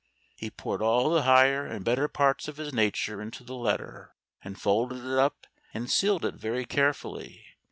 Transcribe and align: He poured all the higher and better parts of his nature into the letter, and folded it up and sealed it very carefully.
He 0.35 0.49
poured 0.49 0.81
all 0.81 1.11
the 1.11 1.21
higher 1.21 1.63
and 1.63 1.85
better 1.85 2.07
parts 2.07 2.47
of 2.47 2.57
his 2.57 2.73
nature 2.73 3.21
into 3.21 3.43
the 3.43 3.53
letter, 3.53 4.15
and 4.43 4.59
folded 4.59 5.05
it 5.05 5.19
up 5.19 5.45
and 5.75 5.91
sealed 5.91 6.25
it 6.25 6.33
very 6.33 6.65
carefully. 6.65 7.45